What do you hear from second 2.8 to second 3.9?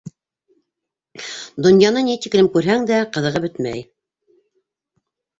дә ҡыҙығы бөтмәй.